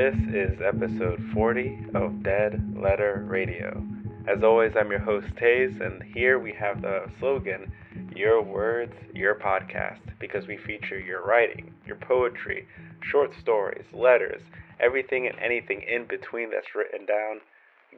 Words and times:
This 0.00 0.16
is 0.32 0.62
episode 0.62 1.22
40 1.34 1.88
of 1.94 2.22
Dead 2.22 2.74
Letter 2.74 3.22
Radio. 3.28 3.86
As 4.26 4.42
always, 4.42 4.72
I'm 4.74 4.90
your 4.90 5.00
host, 5.00 5.26
Taze, 5.36 5.78
and 5.78 6.02
here 6.02 6.38
we 6.38 6.54
have 6.54 6.80
the 6.80 7.10
slogan 7.18 7.70
Your 8.16 8.40
Words, 8.40 8.94
Your 9.12 9.34
Podcast, 9.34 10.00
because 10.18 10.46
we 10.46 10.56
feature 10.56 10.98
your 10.98 11.22
writing, 11.22 11.74
your 11.86 11.96
poetry, 11.96 12.66
short 13.02 13.34
stories, 13.34 13.84
letters, 13.92 14.40
everything 14.80 15.26
and 15.26 15.38
anything 15.38 15.82
in 15.82 16.06
between 16.06 16.50
that's 16.50 16.74
written 16.74 17.04
down. 17.04 17.42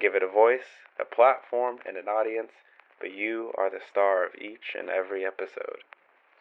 Give 0.01 0.17
it 0.17 0.25
a 0.25 0.29
voice, 0.29 0.83
a 0.99 1.05
platform, 1.05 1.77
and 1.87 1.97
an 1.97 2.09
audience, 2.09 2.51
but 2.99 3.15
you 3.15 3.53
are 3.57 3.71
the 3.71 3.79
star 3.89 4.27
of 4.27 4.35
each 4.35 4.75
and 4.77 4.91
every 4.91 5.25
episode. 5.25 5.85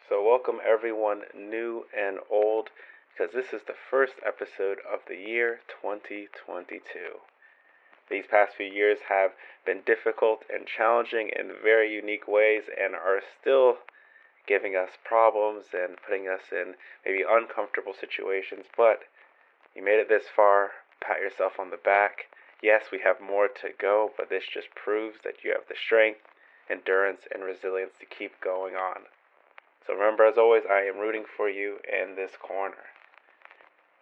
So, 0.08 0.24
welcome 0.24 0.58
everyone, 0.66 1.20
new 1.36 1.86
and 1.96 2.18
old 2.28 2.70
because 3.12 3.34
this 3.34 3.52
is 3.52 3.66
the 3.66 3.74
first 3.90 4.14
episode 4.26 4.78
of 4.90 5.00
the 5.06 5.16
year 5.16 5.60
2022. 5.68 6.80
These 8.10 8.24
past 8.26 8.56
few 8.56 8.66
years 8.66 8.98
have 9.08 9.32
been 9.64 9.82
difficult 9.84 10.44
and 10.52 10.66
challenging 10.66 11.28
in 11.28 11.52
very 11.62 11.92
unique 11.92 12.26
ways 12.26 12.64
and 12.76 12.94
are 12.94 13.20
still 13.40 13.78
giving 14.46 14.74
us 14.74 14.90
problems 15.04 15.66
and 15.74 15.96
putting 16.04 16.26
us 16.26 16.50
in 16.50 16.74
maybe 17.04 17.22
uncomfortable 17.28 17.94
situations, 17.94 18.66
but 18.76 19.04
you 19.74 19.84
made 19.84 20.00
it 20.00 20.08
this 20.08 20.28
far. 20.34 20.72
Pat 21.00 21.20
yourself 21.20 21.60
on 21.60 21.70
the 21.70 21.76
back. 21.76 22.26
Yes, 22.62 22.86
we 22.90 23.00
have 23.00 23.20
more 23.20 23.48
to 23.48 23.70
go, 23.78 24.10
but 24.16 24.30
this 24.30 24.44
just 24.46 24.74
proves 24.74 25.18
that 25.24 25.44
you 25.44 25.52
have 25.52 25.68
the 25.68 25.76
strength, 25.76 26.20
endurance, 26.70 27.22
and 27.32 27.44
resilience 27.44 27.92
to 28.00 28.06
keep 28.06 28.40
going 28.40 28.74
on. 28.74 29.02
So 29.86 29.94
remember, 29.94 30.24
as 30.24 30.38
always, 30.38 30.62
I 30.68 30.82
am 30.82 30.98
rooting 30.98 31.24
for 31.36 31.48
you 31.48 31.78
in 31.90 32.14
this 32.14 32.32
corner. 32.40 32.92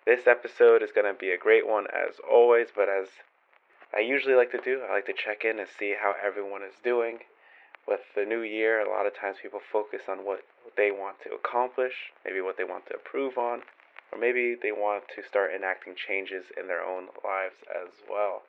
This 0.06 0.26
episode 0.26 0.82
is 0.82 0.92
going 0.92 1.06
to 1.06 1.18
be 1.18 1.30
a 1.30 1.36
great 1.36 1.68
one 1.68 1.86
as 1.92 2.16
always, 2.20 2.68
but 2.74 2.88
as 2.88 3.08
I 3.94 4.00
usually 4.00 4.34
like 4.34 4.50
to 4.52 4.60
do, 4.60 4.80
I 4.88 4.94
like 4.94 5.06
to 5.06 5.12
check 5.12 5.44
in 5.44 5.58
and 5.58 5.68
see 5.68 5.94
how 6.00 6.14
everyone 6.24 6.62
is 6.62 6.74
doing. 6.82 7.18
With 7.86 8.00
the 8.16 8.24
new 8.24 8.40
year, 8.40 8.80
a 8.80 8.88
lot 8.88 9.06
of 9.06 9.14
times 9.14 9.36
people 9.42 9.60
focus 9.60 10.02
on 10.08 10.24
what 10.24 10.42
they 10.76 10.90
want 10.90 11.20
to 11.24 11.34
accomplish, 11.34 12.12
maybe 12.24 12.40
what 12.40 12.56
they 12.56 12.64
want 12.64 12.86
to 12.86 12.94
improve 12.94 13.36
on, 13.36 13.60
or 14.10 14.18
maybe 14.18 14.56
they 14.60 14.72
want 14.72 15.04
to 15.16 15.22
start 15.22 15.50
enacting 15.54 15.94
changes 15.96 16.46
in 16.58 16.66
their 16.66 16.82
own 16.82 17.08
lives 17.22 17.56
as 17.68 17.92
well. 18.08 18.42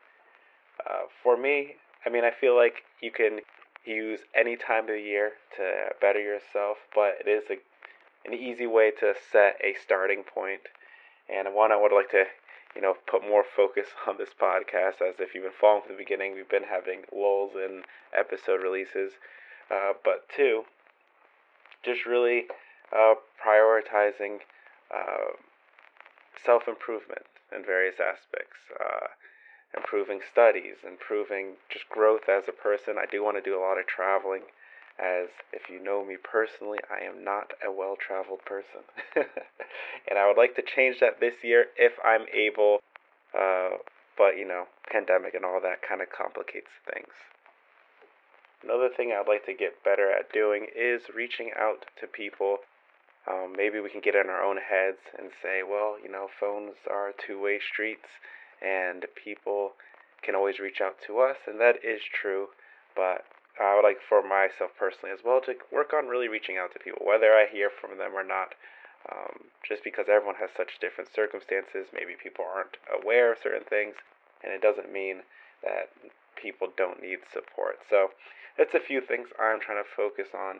Uh, 0.80 1.03
for 1.21 1.36
me, 1.36 1.75
I 2.05 2.09
mean, 2.09 2.23
I 2.23 2.31
feel 2.31 2.55
like 2.55 2.83
you 3.02 3.11
can 3.11 3.41
use 3.83 4.21
any 4.33 4.55
time 4.55 4.83
of 4.83 4.95
the 4.95 5.02
year 5.02 5.33
to 5.58 5.89
better 5.99 6.21
yourself, 6.21 6.77
but 6.95 7.17
it 7.19 7.27
is 7.27 7.43
a, 7.49 7.58
an 8.25 8.33
easy 8.33 8.67
way 8.67 8.91
to 9.02 9.13
set 9.31 9.59
a 9.61 9.75
starting 9.83 10.23
point 10.23 10.61
and 11.33 11.53
one, 11.53 11.71
I 11.71 11.81
would 11.81 11.93
like 11.93 12.11
to, 12.11 12.25
you 12.75 12.81
know, 12.81 12.95
put 13.07 13.23
more 13.23 13.43
focus 13.43 13.87
on 14.07 14.17
this 14.17 14.29
podcast 14.39 15.01
as 15.01 15.15
if 15.19 15.33
you've 15.33 15.43
been 15.43 15.53
following 15.59 15.83
from 15.83 15.93
the 15.93 16.03
beginning, 16.03 16.35
we've 16.35 16.49
been 16.49 16.69
having 16.69 17.03
lulls 17.11 17.53
in 17.55 17.83
episode 18.17 18.61
releases. 18.61 19.13
Uh, 19.69 19.93
but 20.03 20.27
two, 20.35 20.63
just 21.83 22.05
really 22.05 22.45
uh, 22.91 23.15
prioritizing 23.43 24.39
uh, 24.93 25.33
self 26.43 26.67
improvement 26.67 27.23
in 27.55 27.63
various 27.63 27.95
aspects, 27.99 28.57
uh, 28.79 29.07
improving 29.75 30.19
studies, 30.29 30.77
improving 30.87 31.53
just 31.69 31.87
growth 31.89 32.27
as 32.27 32.43
a 32.47 32.52
person. 32.52 32.95
I 32.97 33.05
do 33.09 33.23
want 33.23 33.37
to 33.37 33.41
do 33.41 33.57
a 33.57 33.61
lot 33.61 33.79
of 33.79 33.87
traveling 33.87 34.43
as 35.02 35.30
if 35.52 35.69
you 35.69 35.83
know 35.83 36.05
me 36.05 36.16
personally, 36.21 36.80
I 36.89 37.03
am 37.03 37.23
not 37.23 37.52
a 37.66 37.71
well 37.71 37.95
traveled 37.95 38.45
person. 38.45 38.85
and 39.16 40.19
I 40.19 40.27
would 40.27 40.37
like 40.37 40.55
to 40.55 40.61
change 40.64 40.99
that 40.99 41.20
this 41.20 41.33
year 41.43 41.65
if 41.77 41.93
I'm 42.05 42.26
able. 42.33 42.80
Uh, 43.33 43.81
but, 44.17 44.37
you 44.37 44.45
know, 44.45 44.65
pandemic 44.92 45.33
and 45.33 45.45
all 45.45 45.59
that 45.61 45.81
kind 45.81 46.02
of 46.02 46.08
complicates 46.11 46.70
things. 46.93 47.14
Another 48.64 48.89
thing 48.95 49.11
I'd 49.11 49.27
like 49.27 49.45
to 49.48 49.53
get 49.53 49.83
better 49.83 50.11
at 50.11 50.31
doing 50.31 50.67
is 50.76 51.02
reaching 51.15 51.49
out 51.58 51.86
to 51.99 52.05
people. 52.05 52.58
Um, 53.27 53.53
maybe 53.58 53.80
we 53.80 53.89
can 53.89 54.02
get 54.02 54.15
in 54.15 54.30
our 54.30 54.43
own 54.43 54.58
heads 54.58 55.02
and 55.17 55.31
say, 55.42 55.61
well, 55.67 55.95
you 56.02 56.11
know, 56.11 56.27
phones 56.39 56.76
are 56.89 57.14
two 57.17 57.42
way 57.42 57.59
streets 57.59 58.08
and 58.61 59.05
people 59.15 59.73
can 60.21 60.36
always 60.36 60.59
reach 60.59 60.81
out 60.81 60.95
to 61.08 61.20
us, 61.20 61.37
and 61.47 61.59
that 61.59 61.77
is 61.83 62.02
true. 62.14 62.47
But 62.95 63.26
I 63.61 63.76
would 63.76 63.83
like 63.83 64.02
for 64.02 64.22
myself 64.22 64.72
personally 64.77 65.14
as 65.14 65.23
well 65.23 65.42
to 65.42 65.55
work 65.72 65.94
on 65.94 66.08
really 66.08 66.27
reaching 66.27 66.58
out 66.58 66.73
to 66.73 66.80
people, 66.80 67.05
whether 67.05 67.33
I 67.33 67.45
hear 67.45 67.70
from 67.70 67.98
them 67.98 68.14
or 68.14 68.23
not. 68.23 68.55
Um, 69.11 69.49
just 69.67 69.83
because 69.83 70.05
everyone 70.10 70.36
has 70.36 70.52
such 70.55 70.80
different 70.80 71.11
circumstances, 71.14 71.88
maybe 71.94 72.14
people 72.21 72.45
aren't 72.45 72.77
aware 72.89 73.32
of 73.32 73.39
certain 73.42 73.64
things, 73.64 73.95
and 74.44 74.54
it 74.54 74.61
doesn't 74.61 74.94
mean 74.94 75.21
that 75.64 75.89
people 76.36 76.70
don't 76.76 77.02
need 77.02 77.20
support. 77.32 77.80
So, 77.89 78.11
that's 78.58 78.76
a 78.76 78.80
few 78.80 79.02
things 79.02 79.30
I'm 79.39 79.60
trying 79.60 79.82
to 79.82 79.89
focus 79.89 80.30
on. 80.36 80.60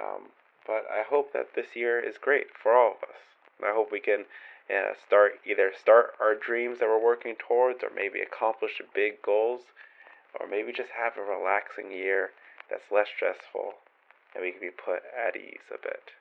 Um, 0.00 0.32
but 0.66 0.86
I 0.90 1.02
hope 1.02 1.32
that 1.32 1.54
this 1.54 1.76
year 1.76 2.00
is 2.00 2.16
great 2.16 2.46
for 2.56 2.72
all 2.72 2.92
of 2.92 3.08
us. 3.08 3.20
I 3.62 3.74
hope 3.74 3.92
we 3.92 4.00
can 4.00 4.24
uh, 4.70 4.94
start 5.04 5.40
either 5.44 5.72
start 5.78 6.14
our 6.20 6.34
dreams 6.34 6.78
that 6.78 6.88
we're 6.88 7.02
working 7.02 7.34
towards, 7.36 7.82
or 7.82 7.90
maybe 7.94 8.20
accomplish 8.20 8.80
big 8.94 9.20
goals 9.20 9.62
or 10.38 10.46
maybe 10.46 10.72
just 10.72 10.90
have 10.90 11.16
a 11.16 11.22
relaxing 11.22 11.90
year 11.92 12.30
that's 12.72 12.90
less 12.90 13.08
stressful 13.14 13.76
and 14.34 14.40
we 14.40 14.50
can 14.50 14.60
be 14.60 14.72
put 14.72 15.04
at 15.12 15.36
ease 15.36 15.68
a 15.68 15.76
bit. 15.76 16.16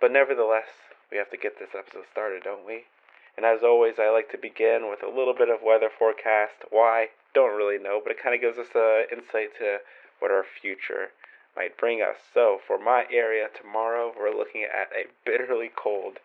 But 0.00 0.10
nevertheless, 0.10 0.90
we 1.10 1.18
have 1.18 1.30
to 1.30 1.36
get 1.36 1.58
this 1.58 1.78
episode 1.78 2.10
started, 2.10 2.42
don't 2.42 2.66
we? 2.66 2.90
And 3.36 3.46
as 3.46 3.62
always, 3.62 3.94
I 4.02 4.10
like 4.10 4.30
to 4.32 4.38
begin 4.38 4.90
with 4.90 5.02
a 5.02 5.08
little 5.08 5.34
bit 5.34 5.48
of 5.48 5.62
weather 5.62 5.88
forecast. 5.88 6.66
Why? 6.70 7.14
Don't 7.34 7.56
really 7.56 7.78
know, 7.78 8.00
but 8.02 8.10
it 8.10 8.22
kind 8.22 8.34
of 8.34 8.40
gives 8.40 8.58
us 8.58 8.74
an 8.74 9.06
insight 9.14 9.56
to 9.58 9.78
what 10.18 10.32
our 10.32 10.44
future 10.44 11.14
might 11.56 11.78
bring 11.78 12.02
us. 12.02 12.16
So, 12.34 12.58
for 12.66 12.78
my 12.78 13.06
area 13.12 13.46
tomorrow, 13.54 14.12
we're 14.18 14.36
looking 14.36 14.64
at 14.64 14.90
a 14.90 15.06
bitterly 15.24 15.70
cold 15.74 16.18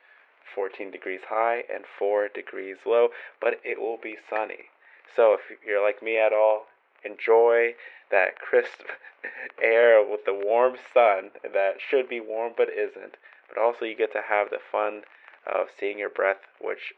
14 0.55 0.89
degrees 0.89 1.21
high 1.29 1.63
and 1.71 1.85
4 1.85 2.29
degrees 2.29 2.77
low, 2.85 3.09
but 3.39 3.59
it 3.63 3.79
will 3.79 3.97
be 4.01 4.17
sunny. 4.29 4.71
So 5.15 5.33
if 5.33 5.59
you're 5.65 5.83
like 5.83 6.01
me 6.01 6.17
at 6.17 6.33
all, 6.33 6.65
enjoy 7.03 7.75
that 8.11 8.39
crisp 8.39 8.83
air 9.61 10.03
with 10.03 10.25
the 10.25 10.33
warm 10.33 10.75
sun 10.93 11.31
that 11.41 11.75
should 11.79 12.07
be 12.09 12.19
warm 12.19 12.53
but 12.55 12.69
isn't. 12.69 13.17
But 13.47 13.57
also, 13.61 13.85
you 13.85 13.95
get 13.95 14.11
to 14.13 14.21
have 14.27 14.49
the 14.49 14.59
fun 14.59 15.03
of 15.45 15.67
seeing 15.79 15.99
your 15.99 16.09
breath, 16.09 16.43
which, 16.59 16.93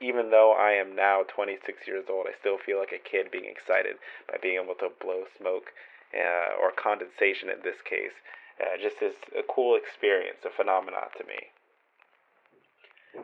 even 0.00 0.30
though 0.30 0.52
I 0.52 0.72
am 0.72 0.94
now 0.94 1.24
26 1.26 1.86
years 1.86 2.06
old, 2.08 2.26
I 2.28 2.38
still 2.38 2.58
feel 2.58 2.78
like 2.78 2.92
a 2.92 2.98
kid 2.98 3.30
being 3.30 3.46
excited 3.46 3.96
by 4.28 4.38
being 4.40 4.60
able 4.62 4.76
to 4.76 4.90
blow 5.00 5.24
smoke 5.36 5.72
uh, 6.14 6.54
or 6.60 6.70
condensation 6.70 7.50
in 7.50 7.62
this 7.62 7.82
case. 7.82 8.14
Uh, 8.60 8.78
just 8.80 9.02
is 9.02 9.14
a 9.36 9.42
cool 9.42 9.76
experience, 9.76 10.38
a 10.44 10.50
phenomenon 10.50 11.10
to 11.18 11.24
me. 11.24 11.50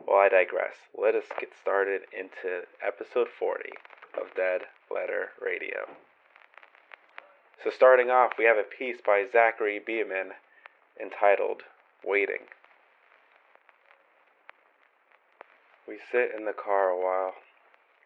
Well, 0.07 0.19
I 0.19 0.29
digress. 0.29 0.75
Let 0.97 1.15
us 1.15 1.25
get 1.39 1.49
started 1.59 2.01
into 2.11 2.65
episode 2.85 3.27
40 3.39 3.69
of 4.19 4.33
Dead 4.35 4.61
Letter 4.91 5.29
Radio. 5.41 5.87
So, 7.61 7.69
starting 7.69 8.09
off, 8.09 8.33
we 8.37 8.45
have 8.45 8.57
a 8.57 8.63
piece 8.63 8.97
by 9.05 9.25
Zachary 9.29 9.79
Beeman 9.79 10.31
entitled 10.99 11.63
Waiting. 12.03 12.47
We 15.87 15.97
sit 16.11 16.31
in 16.35 16.45
the 16.45 16.53
car 16.53 16.89
a 16.89 16.99
while. 16.99 17.35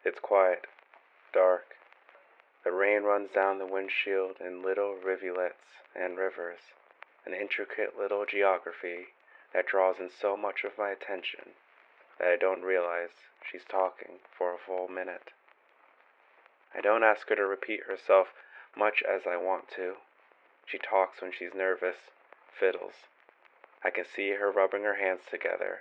It's 0.04 0.20
quiet, 0.20 0.66
dark. 1.34 1.76
The 2.64 2.72
rain 2.72 3.04
runs 3.04 3.30
down 3.32 3.60
the 3.60 3.66
windshield 3.66 4.38
in 4.40 4.62
little 4.62 4.96
rivulets 4.96 5.84
and 5.96 6.18
rivers, 6.18 6.60
an 7.26 7.34
intricate 7.34 7.98
little 7.98 8.26
geography 8.26 9.08
that 9.54 9.68
draws 9.68 10.00
in 10.00 10.10
so 10.10 10.36
much 10.36 10.64
of 10.64 10.78
my 10.78 10.90
attention 10.90 11.56
that 12.20 12.28
I 12.28 12.36
don't 12.36 12.64
realize 12.64 13.10
she's 13.50 13.64
talking 13.64 14.20
for 14.38 14.54
a 14.54 14.58
full 14.58 14.88
minute. 14.88 15.32
I 16.76 16.82
don't 16.82 17.04
ask 17.04 17.30
her 17.30 17.36
to 17.36 17.46
repeat 17.46 17.84
herself 17.88 18.28
much 18.78 19.04
as 19.04 19.22
I 19.26 19.38
want 19.38 19.70
to. 19.76 19.96
She 20.66 20.78
talks 20.78 21.22
when 21.22 21.32
she's 21.32 21.54
nervous, 21.56 21.98
fiddles. 22.58 23.08
I 23.84 23.90
can 23.90 24.06
see 24.06 24.32
her 24.32 24.52
rubbing 24.52 24.84
her 24.84 24.96
hands 24.96 25.22
together, 25.30 25.80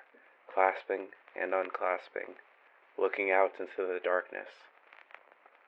clasping 0.53 1.09
and 1.35 1.53
unclasping, 1.53 2.37
looking 2.97 3.31
out 3.31 3.55
into 3.59 3.87
the 3.87 4.01
darkness. 4.03 4.49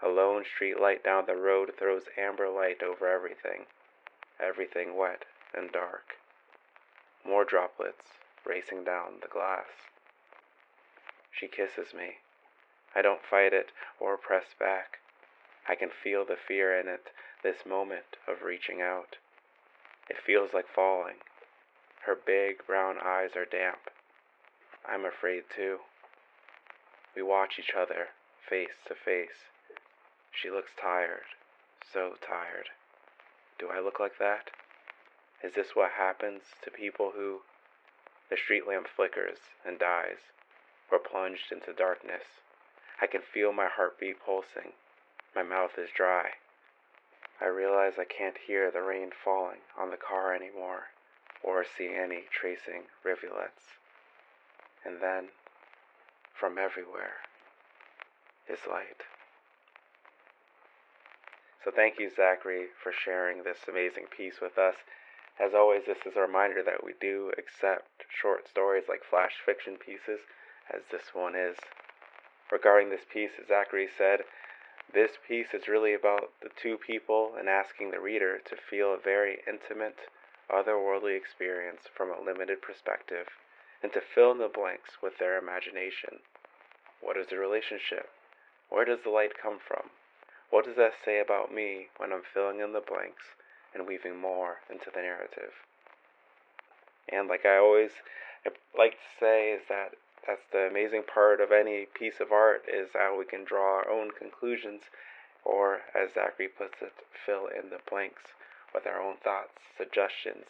A 0.00 0.08
lone 0.08 0.44
street 0.44 0.80
light 0.80 1.02
down 1.02 1.26
the 1.26 1.36
road 1.36 1.72
throws 1.76 2.04
amber 2.16 2.48
light 2.48 2.82
over 2.82 3.08
everything, 3.08 3.66
everything 4.38 4.96
wet 4.96 5.25
and 5.52 5.72
dark. 5.72 6.16
More 7.26 7.44
droplets 7.44 8.06
racing 8.46 8.84
down 8.84 9.14
the 9.20 9.28
glass. 9.28 9.66
She 11.32 11.48
kisses 11.48 11.92
me. 11.92 12.19
I 12.94 13.02
don't 13.02 13.25
fight 13.28 13.52
it 13.52 13.72
or 14.00 14.16
press 14.16 14.54
back. 14.58 15.00
I 15.68 15.74
can 15.74 15.90
feel 15.90 16.24
the 16.24 16.36
fear 16.36 16.78
in 16.78 16.88
it, 16.88 17.10
this 17.42 17.66
moment 17.66 18.16
of 18.26 18.42
reaching 18.42 18.80
out. 18.80 19.16
It 20.08 20.16
feels 20.24 20.54
like 20.54 20.66
falling. 20.74 21.16
Her 22.06 22.16
big 22.16 22.66
brown 22.66 22.96
eyes 23.04 23.36
are 23.36 23.44
damp. 23.44 23.90
I'm 24.88 25.04
afraid 25.04 25.44
too. 25.54 25.80
We 27.14 27.22
watch 27.22 27.58
each 27.58 27.74
other 27.76 28.08
face 28.48 28.80
to 28.86 28.94
face. 28.94 29.52
She 30.32 30.50
looks 30.50 30.70
tired, 30.80 31.28
so 31.92 32.14
tired. 32.26 32.70
Do 33.58 33.68
I 33.68 33.80
look 33.80 34.00
like 34.00 34.18
that? 34.18 34.50
Is 35.42 35.52
this 35.54 35.74
what 35.74 35.90
happens 35.92 36.42
to 36.64 36.70
people 36.70 37.12
who 37.14 37.40
the 38.30 38.36
street 38.36 38.66
lamp 38.66 38.86
flickers 38.88 39.38
and 39.66 39.78
dies? 39.78 40.32
We're 40.90 40.98
plunged 40.98 41.52
into 41.52 41.74
darkness. 41.74 42.40
I 43.02 43.06
can 43.06 43.20
feel 43.20 43.52
my 43.52 43.68
heartbeat 43.68 44.16
pulsing. 44.24 44.72
My 45.34 45.42
mouth 45.42 45.78
is 45.78 45.90
dry. 45.94 46.30
I 47.40 47.46
realize 47.46 47.94
I 47.98 48.04
can't 48.04 48.36
hear 48.46 48.70
the 48.70 48.82
rain 48.82 49.10
falling 49.25 49.60
on 49.78 49.90
the 49.90 49.96
car 49.96 50.34
anymore 50.34 50.90
or 51.42 51.64
see 51.64 51.94
any 51.94 52.25
tracing 52.30 52.84
rivulets. 53.04 53.78
And 54.84 55.00
then, 55.00 55.28
from 56.34 56.58
everywhere, 56.58 57.22
is 58.48 58.58
light. 58.69 59.02
So 61.64 61.70
thank 61.70 61.98
you, 61.98 62.10
Zachary, 62.14 62.66
for 62.82 62.92
sharing 62.92 63.42
this 63.42 63.69
amazing 63.69 64.06
piece 64.16 64.40
with 64.40 64.58
us. 64.58 64.76
As 65.38 65.54
always, 65.54 65.82
this 65.86 66.06
is 66.06 66.16
a 66.16 66.20
reminder 66.20 66.62
that 66.64 66.82
we 66.82 66.94
do 67.00 67.30
accept 67.38 68.04
short 68.08 68.48
stories 68.48 68.84
like 68.88 69.04
flash 69.04 69.34
fiction 69.44 69.76
pieces, 69.76 70.20
as 70.72 70.82
this 70.90 71.14
one 71.14 71.36
is. 71.36 71.56
Regarding 72.50 72.90
this 72.90 73.04
piece, 73.12 73.32
Zachary 73.46 73.88
said, 73.96 74.20
This 74.93 75.19
piece 75.26 75.52
is 75.52 75.69
really 75.69 75.93
about 75.93 76.32
the 76.40 76.49
two 76.49 76.79
people 76.79 77.35
and 77.38 77.49
asking 77.49 77.90
the 77.90 78.00
reader 78.00 78.38
to 78.38 78.56
feel 78.56 78.94
a 78.94 78.99
very 78.99 79.43
intimate, 79.46 80.08
otherworldly 80.50 81.14
experience 81.14 81.82
from 81.94 82.11
a 82.11 82.20
limited 82.20 82.62
perspective 82.62 83.26
and 83.82 83.93
to 83.93 84.00
fill 84.00 84.32
in 84.32 84.38
the 84.38 84.49
blanks 84.49 85.02
with 85.02 85.19
their 85.19 85.38
imagination. 85.38 86.20
What 87.00 87.17
is 87.17 87.29
the 87.29 87.37
relationship? 87.37 88.08
Where 88.70 88.85
does 88.85 89.00
the 89.05 89.11
light 89.11 89.32
come 89.40 89.58
from? 89.58 89.90
What 90.50 90.64
does 90.64 90.76
that 90.76 90.94
say 91.05 91.20
about 91.20 91.52
me 91.52 91.88
when 91.99 92.12
I'm 92.12 92.23
filling 92.23 92.61
in 92.61 92.73
the 92.73 92.81
blanks 92.81 93.37
and 93.75 93.87
weaving 93.87 94.17
more 94.17 94.61
into 94.70 94.90
the 94.93 95.02
narrative? 95.02 95.52
And 97.11 97.29
like 97.29 97.44
I 97.44 97.58
always 97.58 97.90
like 98.76 98.93
to 98.93 99.11
say 99.20 99.52
is 99.52 99.62
that 99.69 99.93
that's 100.28 100.44
the 100.52 100.69
amazing 100.69 101.04
part 101.04 101.40
of 101.40 101.50
any 101.50 101.86
piece 101.86 102.20
of 102.20 102.30
art 102.30 102.62
is 102.69 102.90
how 102.92 103.19
we 103.19 103.25
can 103.25 103.44
draw 103.44 103.78
our 103.78 103.90
own 103.90 104.10
conclusions 104.10 104.82
or 105.42 105.78
as 105.94 106.12
Zachary 106.12 106.48
puts 106.48 106.82
it, 106.82 106.92
fill 107.25 107.46
in 107.46 107.70
the 107.70 107.80
blanks 107.88 108.36
with 108.75 108.86
our 108.86 109.00
own 109.00 109.16
thoughts, 109.25 109.56
suggestions, 109.75 110.44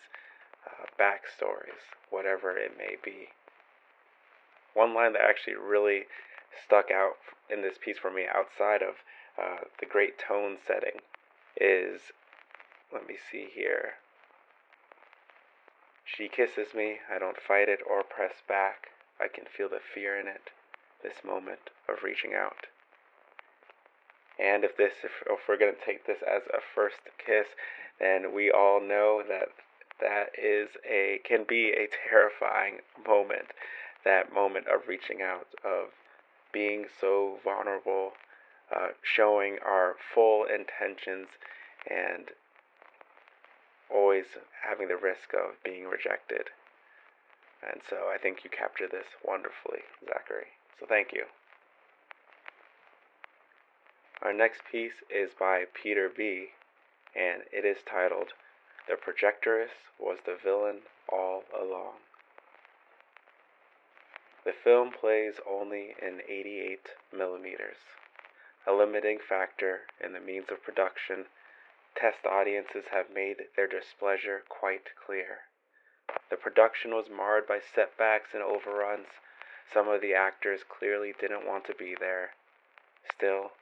uh, 0.66 0.86
backstories, 0.98 1.94
whatever 2.10 2.58
it 2.58 2.76
may 2.76 2.96
be. 3.04 3.28
One 4.74 4.94
line 4.94 5.12
that 5.12 5.22
actually 5.22 5.54
really 5.54 6.06
stuck 6.66 6.90
out 6.90 7.14
in 7.48 7.62
this 7.62 7.78
piece 7.78 7.98
for 7.98 8.10
me 8.10 8.24
outside 8.26 8.82
of 8.82 8.96
uh, 9.40 9.64
the 9.78 9.86
great 9.86 10.18
tone 10.18 10.56
setting 10.66 10.98
is 11.56 12.00
let 12.92 13.06
me 13.06 13.14
see 13.30 13.46
here. 13.54 13.94
She 16.04 16.26
kisses 16.28 16.74
me, 16.74 16.98
I 17.14 17.20
don't 17.20 17.40
fight 17.40 17.68
it 17.68 17.78
or 17.88 18.02
press 18.02 18.42
back. 18.48 18.88
I 19.20 19.28
can 19.28 19.44
feel 19.44 19.68
the 19.68 19.80
fear 19.94 20.18
in 20.18 20.26
it, 20.26 20.50
this 21.02 21.24
moment 21.24 21.70
of 21.88 22.02
reaching 22.02 22.34
out. 22.34 22.66
And 24.38 24.64
if 24.64 24.76
this, 24.76 24.92
if, 25.02 25.10
if 25.28 25.40
we're 25.48 25.58
going 25.58 25.74
to 25.74 25.84
take 25.84 26.06
this 26.06 26.22
as 26.22 26.42
a 26.46 26.60
first 26.74 26.98
kiss, 27.24 27.48
then 27.98 28.32
we 28.32 28.50
all 28.50 28.80
know 28.80 29.22
that 29.28 29.48
that 30.00 30.30
is 30.40 30.68
a 30.88 31.20
can 31.24 31.44
be 31.48 31.70
a 31.70 31.88
terrifying 32.08 32.78
moment. 33.06 33.48
That 34.04 34.32
moment 34.32 34.66
of 34.68 34.86
reaching 34.86 35.22
out, 35.22 35.48
of 35.64 35.88
being 36.52 36.86
so 37.00 37.40
vulnerable, 37.42 38.12
uh, 38.74 38.88
showing 39.02 39.58
our 39.66 39.96
full 40.14 40.44
intentions, 40.44 41.26
and 41.90 42.30
always 43.90 44.26
having 44.62 44.86
the 44.88 44.96
risk 44.96 45.34
of 45.34 45.62
being 45.64 45.86
rejected. 45.86 46.50
And 47.62 47.80
so 47.88 48.10
I 48.12 48.18
think 48.18 48.44
you 48.44 48.50
captured 48.50 48.90
this 48.92 49.08
wonderfully, 49.24 49.80
Zachary. 50.06 50.46
So 50.78 50.86
thank 50.86 51.12
you. 51.12 51.24
Our 54.22 54.32
next 54.32 54.62
piece 54.70 55.02
is 55.10 55.30
by 55.38 55.64
Peter 55.74 56.10
B., 56.14 56.48
and 57.14 57.42
it 57.52 57.64
is 57.64 57.78
titled 57.88 58.32
The 58.88 58.96
Projectress 58.96 59.70
Was 59.98 60.18
the 60.24 60.36
Villain 60.42 60.80
All 61.08 61.44
Along. 61.56 61.94
The 64.44 64.52
film 64.52 64.92
plays 64.92 65.34
only 65.48 65.94
in 66.00 66.22
88 66.28 66.88
millimeters, 67.12 67.76
a 68.66 68.72
limiting 68.72 69.18
factor 69.18 69.82
in 70.02 70.12
the 70.12 70.20
means 70.20 70.46
of 70.50 70.62
production. 70.62 71.26
Test 71.94 72.24
audiences 72.24 72.84
have 72.90 73.10
made 73.10 73.48
their 73.56 73.66
displeasure 73.66 74.44
quite 74.48 74.88
clear. 75.04 75.47
The 76.30 76.36
production 76.36 76.94
was 76.94 77.06
marred 77.10 77.46
by 77.46 77.60
setbacks 77.60 78.30
and 78.34 78.42
overruns. 78.42 79.08
Some 79.72 79.88
of 79.88 80.00
the 80.00 80.14
actors 80.14 80.60
clearly 80.64 81.14
didn't 81.18 81.46
want 81.46 81.64
to 81.66 81.74
be 81.74 81.94
there. 81.98 82.30
Still, 83.14 83.52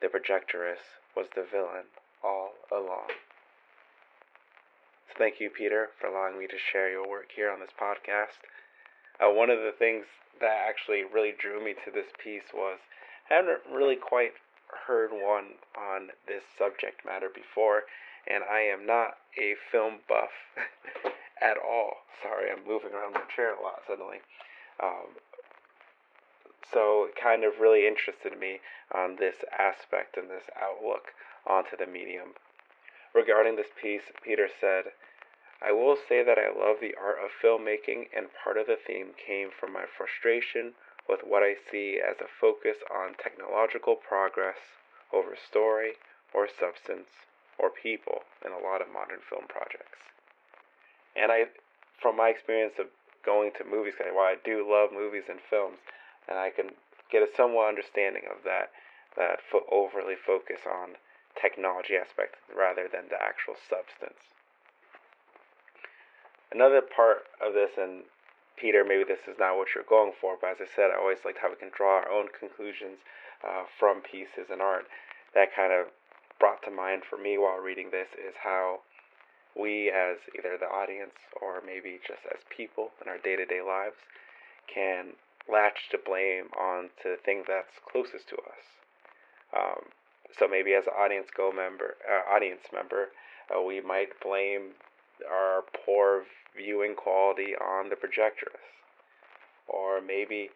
the 0.00 0.08
projectress 0.08 0.80
was 1.16 1.28
the 1.34 1.44
villain 1.44 1.88
all 2.22 2.52
along. 2.70 3.08
So 5.08 5.14
thank 5.18 5.40
you, 5.40 5.50
Peter, 5.50 5.90
for 5.98 6.08
allowing 6.08 6.38
me 6.38 6.46
to 6.46 6.58
share 6.58 6.90
your 6.90 7.08
work 7.08 7.32
here 7.34 7.50
on 7.50 7.60
this 7.60 7.72
podcast. 7.78 8.44
Uh, 9.20 9.32
one 9.32 9.48
of 9.50 9.58
the 9.60 9.72
things 9.72 10.04
that 10.40 10.66
actually 10.68 11.04
really 11.04 11.32
drew 11.32 11.64
me 11.64 11.74
to 11.84 11.90
this 11.90 12.12
piece 12.22 12.52
was 12.52 12.78
I 13.30 13.34
haven't 13.34 13.60
really 13.72 13.96
quite 13.96 14.32
heard 14.86 15.10
one 15.12 15.58
on 15.76 16.10
this 16.26 16.44
subject 16.58 17.04
matter 17.04 17.28
before, 17.32 17.82
and 18.26 18.44
I 18.44 18.60
am 18.60 18.86
not 18.86 19.18
a 19.38 19.54
film 19.70 20.00
buff 20.08 20.34
at 21.40 21.56
all. 21.56 22.02
Sorry, 22.22 22.50
I'm 22.50 22.66
moving 22.66 22.92
around 22.92 23.14
my 23.14 23.26
chair 23.34 23.54
a 23.54 23.62
lot 23.62 23.82
suddenly. 23.86 24.18
Um, 24.82 25.18
so 26.72 27.08
it 27.08 27.20
kind 27.20 27.44
of 27.44 27.60
really 27.60 27.86
interested 27.86 28.38
me 28.38 28.60
on 28.92 29.16
this 29.16 29.36
aspect 29.56 30.16
and 30.16 30.28
this 30.28 30.50
outlook 30.60 31.12
onto 31.46 31.76
the 31.76 31.86
medium. 31.86 32.34
Regarding 33.14 33.56
this 33.56 33.70
piece, 33.80 34.10
Peter 34.22 34.48
said, 34.60 34.92
I 35.62 35.72
will 35.72 35.96
say 35.96 36.22
that 36.22 36.38
I 36.38 36.48
love 36.48 36.78
the 36.80 36.94
art 37.00 37.16
of 37.22 37.30
filmmaking, 37.42 38.08
and 38.14 38.26
part 38.44 38.58
of 38.58 38.66
the 38.66 38.76
theme 38.76 39.14
came 39.16 39.48
from 39.50 39.72
my 39.72 39.84
frustration 39.86 40.74
with 41.08 41.20
what 41.24 41.42
I 41.42 41.54
see 41.70 42.00
as 42.00 42.16
a 42.20 42.28
focus 42.40 42.76
on 42.90 43.14
technological 43.14 43.96
progress 43.96 44.58
over 45.12 45.36
story 45.36 45.92
or 46.34 46.48
substance 46.48 47.08
or 47.58 47.70
people 47.70 48.22
in 48.44 48.52
a 48.52 48.58
lot 48.58 48.82
of 48.82 48.92
modern 48.92 49.20
film 49.28 49.46
projects. 49.48 49.98
And 51.14 51.32
I, 51.32 51.46
from 52.00 52.16
my 52.16 52.28
experience 52.28 52.74
of 52.78 52.86
going 53.24 53.50
to 53.58 53.64
movies, 53.64 53.94
while 53.98 54.26
I 54.26 54.36
do 54.44 54.66
love 54.68 54.90
movies 54.92 55.24
and 55.28 55.40
films, 55.40 55.78
and 56.28 56.38
I 56.38 56.50
can 56.50 56.70
get 57.10 57.22
a 57.22 57.28
somewhat 57.36 57.68
understanding 57.68 58.22
of 58.30 58.44
that, 58.44 58.70
that 59.16 59.40
fo- 59.50 59.66
overly 59.70 60.14
focus 60.14 60.60
on 60.66 61.00
technology 61.40 61.96
aspect 61.96 62.36
rather 62.54 62.88
than 62.90 63.08
the 63.08 63.22
actual 63.22 63.54
substance. 63.56 64.20
Another 66.52 66.80
part 66.80 67.26
of 67.40 67.54
this, 67.54 67.72
and 67.76 68.04
Peter, 68.56 68.84
maybe 68.84 69.04
this 69.04 69.28
is 69.28 69.38
not 69.38 69.56
what 69.56 69.68
you're 69.74 69.84
going 69.84 70.12
for, 70.20 70.36
but 70.40 70.50
as 70.50 70.56
I 70.60 70.66
said, 70.74 70.90
I 70.90 70.98
always 70.98 71.24
liked 71.24 71.38
how 71.42 71.50
we 71.50 71.56
can 71.56 71.70
draw 71.74 72.00
our 72.00 72.10
own 72.10 72.28
conclusions 72.38 72.98
uh, 73.46 73.64
from 73.78 74.00
pieces 74.00 74.48
and 74.50 74.62
art. 74.62 74.86
That 75.34 75.54
kind 75.54 75.72
of 75.72 75.88
brought 76.40 76.62
to 76.64 76.70
mind 76.70 77.02
for 77.08 77.16
me 77.18 77.36
while 77.38 77.58
reading 77.58 77.90
this 77.90 78.08
is 78.16 78.34
how 78.42 78.80
we, 79.54 79.90
as 79.90 80.18
either 80.36 80.56
the 80.58 80.66
audience 80.68 81.16
or 81.40 81.62
maybe 81.64 81.98
just 82.06 82.20
as 82.32 82.40
people 82.48 82.90
in 83.00 83.08
our 83.08 83.18
day 83.18 83.36
to 83.36 83.44
day 83.44 83.60
lives, 83.60 83.96
can 84.72 85.12
latch 85.50 85.88
to 85.90 85.98
blame 85.98 86.48
on 86.58 86.90
to 87.02 87.08
the 87.10 87.20
thing 87.24 87.44
that's 87.46 87.80
closest 87.90 88.28
to 88.28 88.36
us. 88.36 88.64
Um, 89.56 89.92
so 90.38 90.48
maybe 90.48 90.74
as 90.74 90.86
an 90.86 90.92
audience 90.98 91.28
go 91.34 91.52
member, 91.52 91.96
uh, 92.04 92.34
audience 92.34 92.62
member, 92.72 93.08
uh, 93.54 93.62
we 93.62 93.80
might 93.80 94.20
blame 94.20 94.72
our 95.30 95.62
poor 95.84 96.24
viewing 96.56 96.94
quality 96.94 97.54
on 97.54 97.88
the 97.88 97.96
projectress, 97.96 98.60
or 99.68 100.00
maybe 100.00 100.50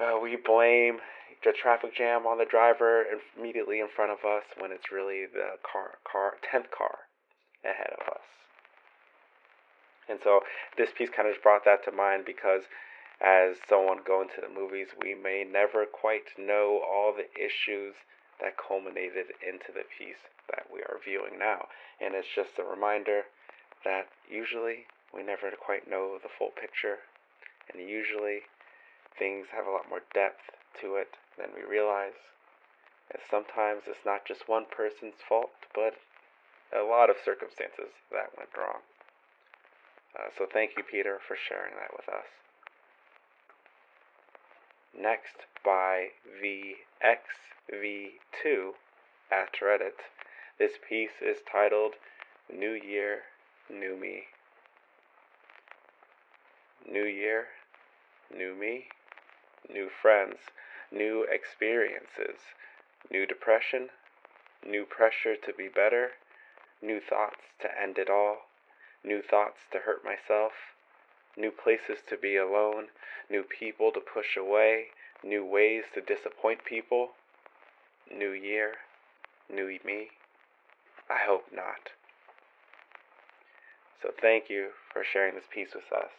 uh, 0.00 0.18
we 0.20 0.36
blame 0.36 0.98
the 1.44 1.52
traffic 1.52 1.94
jam 1.94 2.26
on 2.26 2.38
the 2.38 2.44
driver 2.44 3.04
immediately 3.36 3.80
in 3.80 3.88
front 3.94 4.10
of 4.10 4.18
us 4.24 4.44
when 4.58 4.72
it's 4.72 4.90
really 4.90 5.26
the 5.26 5.58
car, 5.62 5.98
car, 6.10 6.34
tenth 6.42 6.70
car 6.70 6.98
ahead 7.64 7.94
of 8.00 8.08
us. 8.08 8.26
And 10.08 10.18
so 10.22 10.40
this 10.76 10.90
piece 10.96 11.10
kind 11.10 11.28
of 11.28 11.34
just 11.34 11.42
brought 11.42 11.64
that 11.64 11.84
to 11.84 11.92
mind 11.92 12.24
because 12.24 12.62
as 13.20 13.56
someone 13.68 13.98
going 14.06 14.28
to 14.34 14.40
the 14.40 14.48
movies, 14.48 14.88
we 15.00 15.14
may 15.14 15.44
never 15.44 15.84
quite 15.84 16.38
know 16.38 16.80
all 16.80 17.12
the 17.12 17.28
issues 17.38 17.94
that 18.40 18.56
culminated 18.56 19.34
into 19.42 19.74
the 19.74 19.84
piece 19.98 20.22
that 20.48 20.66
we 20.72 20.80
are 20.80 21.02
viewing 21.04 21.38
now. 21.38 21.66
And 22.00 22.14
it's 22.14 22.28
just 22.34 22.58
a 22.58 22.64
reminder 22.64 23.24
that 23.84 24.08
usually 24.30 24.86
we 25.12 25.22
never 25.22 25.50
quite 25.52 25.88
know 25.88 26.18
the 26.22 26.28
full 26.28 26.50
picture, 26.50 26.98
and 27.72 27.88
usually 27.88 28.42
things 29.18 29.48
have 29.52 29.66
a 29.66 29.70
lot 29.70 29.88
more 29.88 30.02
depth 30.14 30.50
to 30.80 30.96
it 30.96 31.16
than 31.36 31.48
we 31.54 31.68
realize. 31.68 32.18
And 33.10 33.22
sometimes 33.30 33.82
it's 33.86 34.04
not 34.04 34.26
just 34.26 34.48
one 34.48 34.66
person's 34.70 35.22
fault, 35.26 35.50
but 35.74 35.94
a 36.72 36.84
lot 36.84 37.08
of 37.08 37.16
circumstances 37.24 37.92
that 38.12 38.36
went 38.36 38.50
wrong. 38.56 38.82
Uh, 40.14 40.28
so 40.36 40.46
thank 40.50 40.72
you, 40.76 40.82
Peter, 40.82 41.18
for 41.26 41.36
sharing 41.36 41.74
that 41.74 41.96
with 41.96 42.08
us. 42.08 42.26
Next, 44.98 45.46
by 45.64 46.08
VXV2 46.42 48.72
at 49.30 49.52
Reddit, 49.62 50.00
this 50.58 50.72
piece 50.88 51.22
is 51.22 51.38
titled 51.50 51.94
New 52.52 52.72
Year, 52.72 53.22
New 53.70 53.96
Me. 53.96 54.24
New 56.90 57.04
year, 57.04 57.48
new 58.34 58.54
me, 58.54 58.86
new 59.68 59.90
friends, 59.90 60.38
new 60.90 61.26
experiences, 61.30 62.40
new 63.10 63.26
depression, 63.26 63.90
new 64.66 64.86
pressure 64.86 65.36
to 65.36 65.52
be 65.52 65.68
better, 65.68 66.12
new 66.80 66.98
thoughts 66.98 67.42
to 67.60 67.68
end 67.78 67.98
it 67.98 68.08
all, 68.08 68.46
new 69.04 69.20
thoughts 69.20 69.58
to 69.70 69.80
hurt 69.80 70.02
myself, 70.02 70.52
new 71.36 71.50
places 71.50 71.98
to 72.08 72.16
be 72.16 72.36
alone, 72.36 72.86
new 73.28 73.42
people 73.42 73.92
to 73.92 74.00
push 74.00 74.34
away, 74.34 74.86
new 75.22 75.44
ways 75.44 75.84
to 75.92 76.00
disappoint 76.00 76.64
people, 76.64 77.10
new 78.10 78.30
year, 78.30 78.76
new 79.50 79.66
me. 79.84 80.08
I 81.10 81.18
hope 81.26 81.46
not. 81.54 81.90
So 84.02 84.10
thank 84.20 84.48
you 84.48 84.70
for 84.92 85.02
sharing 85.02 85.34
this 85.34 85.48
piece 85.52 85.74
with 85.74 85.90
us. 85.92 86.10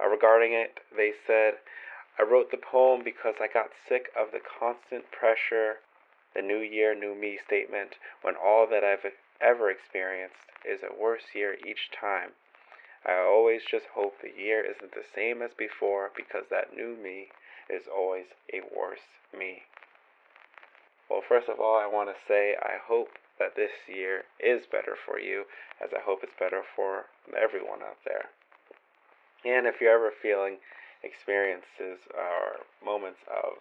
Uh, 0.00 0.08
regarding 0.08 0.52
it, 0.52 0.80
they 0.96 1.12
said, 1.26 1.54
I 2.18 2.22
wrote 2.22 2.50
the 2.50 2.58
poem 2.58 3.02
because 3.04 3.34
I 3.40 3.48
got 3.52 3.70
sick 3.88 4.10
of 4.18 4.32
the 4.32 4.40
constant 4.40 5.10
pressure, 5.10 5.80
the 6.34 6.42
new 6.42 6.58
year, 6.58 6.94
new 6.94 7.14
me 7.14 7.38
statement, 7.44 7.96
when 8.22 8.34
all 8.36 8.66
that 8.70 8.84
I've 8.84 9.12
ever 9.40 9.70
experienced 9.70 10.36
is 10.64 10.80
a 10.82 11.00
worse 11.00 11.34
year 11.34 11.56
each 11.66 11.90
time. 11.90 12.32
I 13.06 13.16
always 13.16 13.62
just 13.64 13.86
hope 13.94 14.20
the 14.20 14.32
year 14.36 14.60
isn't 14.62 14.92
the 14.92 15.08
same 15.14 15.40
as 15.40 15.52
before 15.56 16.10
because 16.14 16.44
that 16.50 16.76
new 16.76 16.96
me 16.96 17.28
is 17.70 17.88
always 17.88 18.26
a 18.52 18.60
worse 18.76 19.08
me. 19.36 19.62
Well, 21.08 21.22
first 21.26 21.48
of 21.48 21.58
all, 21.58 21.78
I 21.78 21.86
want 21.86 22.10
to 22.10 22.22
say 22.28 22.56
I 22.60 22.76
hope 22.86 23.08
that 23.40 23.56
this 23.56 23.72
year 23.88 24.24
is 24.38 24.66
better 24.70 24.94
for 24.94 25.18
you, 25.18 25.44
as 25.82 25.90
I 25.96 26.00
hope 26.04 26.20
it's 26.22 26.38
better 26.38 26.62
for 26.76 27.06
everyone 27.34 27.82
out 27.82 27.98
there. 28.04 28.30
And 29.44 29.66
if 29.66 29.80
you're 29.80 29.96
ever 29.96 30.12
feeling 30.12 30.58
experiences 31.02 32.04
or 32.12 32.60
moments 32.84 33.20
of 33.26 33.58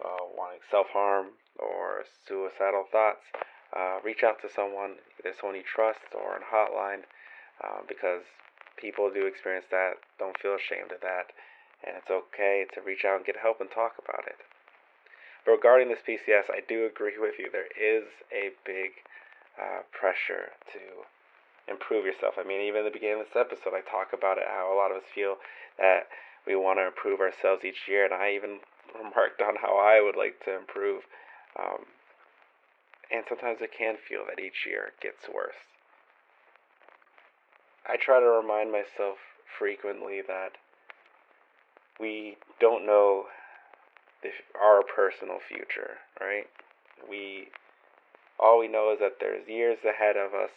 uh, 0.00 0.24
wanting 0.38 0.60
self 0.70 0.86
harm 0.94 1.34
or 1.58 2.06
suicidal 2.26 2.86
thoughts, 2.90 3.26
uh, 3.76 3.98
reach 4.02 4.22
out 4.22 4.40
to 4.42 4.48
someone, 4.48 5.02
either 5.18 5.34
someone 5.38 5.56
you 5.56 5.66
trust 5.66 6.14
or 6.14 6.38
on 6.38 6.46
hotline, 6.46 7.02
uh, 7.62 7.82
because 7.86 8.22
people 8.78 9.10
do 9.12 9.26
experience 9.26 9.66
that. 9.70 9.98
Don't 10.18 10.38
feel 10.38 10.54
ashamed 10.54 10.92
of 10.92 11.00
that. 11.02 11.34
And 11.86 11.96
it's 11.96 12.10
okay 12.10 12.66
to 12.74 12.80
reach 12.80 13.04
out 13.04 13.16
and 13.16 13.26
get 13.26 13.36
help 13.36 13.60
and 13.60 13.70
talk 13.70 13.94
about 13.98 14.26
it. 14.26 14.38
But 15.44 15.52
regarding 15.52 15.88
this 15.88 16.04
PCS, 16.06 16.50
I 16.50 16.60
do 16.66 16.86
agree 16.86 17.18
with 17.18 17.38
you. 17.38 17.50
There 17.50 17.70
is 17.78 18.04
a 18.32 18.50
big 18.64 18.90
uh, 19.60 19.82
pressure 19.92 20.52
to 20.72 20.80
improve 21.70 22.04
yourself. 22.04 22.34
I 22.38 22.44
mean, 22.44 22.60
even 22.60 22.80
in 22.80 22.84
the 22.84 22.90
beginning 22.90 23.20
of 23.20 23.26
this 23.26 23.36
episode, 23.36 23.74
I 23.74 23.80
talk 23.80 24.12
about 24.12 24.38
it 24.38 24.44
how 24.48 24.72
a 24.72 24.76
lot 24.76 24.90
of 24.90 24.98
us 24.98 25.08
feel 25.14 25.36
that 25.78 26.08
we 26.46 26.56
want 26.56 26.78
to 26.78 26.86
improve 26.86 27.20
ourselves 27.20 27.64
each 27.64 27.88
year, 27.88 28.04
and 28.04 28.14
I 28.14 28.32
even 28.32 28.60
remarked 28.96 29.40
on 29.40 29.56
how 29.56 29.78
I 29.78 30.00
would 30.00 30.16
like 30.16 30.44
to 30.44 30.56
improve. 30.56 31.02
Um, 31.58 31.86
and 33.10 33.24
sometimes 33.28 33.58
it 33.60 33.70
can 33.76 33.96
feel 33.96 34.24
that 34.28 34.42
each 34.42 34.66
year 34.66 34.92
gets 35.00 35.28
worse. 35.28 35.58
I 37.86 37.96
try 37.96 38.20
to 38.20 38.26
remind 38.26 38.70
myself 38.70 39.18
frequently 39.58 40.20
that 40.26 40.52
we 41.98 42.36
don't 42.60 42.86
know 42.86 43.26
the, 44.22 44.30
our 44.60 44.82
personal 44.82 45.38
future, 45.40 45.98
right? 46.20 46.46
We 47.08 47.48
all 48.38 48.58
we 48.58 48.68
know 48.68 48.92
is 48.92 49.00
that 49.00 49.20
there's 49.20 49.48
years 49.48 49.78
ahead 49.84 50.16
of 50.16 50.34
us 50.34 50.50